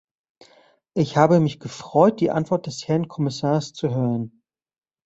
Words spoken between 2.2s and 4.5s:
die Antwort des Herrn Kommissars zu hören.